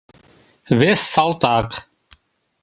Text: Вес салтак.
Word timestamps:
Вес 0.79 1.01
салтак. 1.13 1.69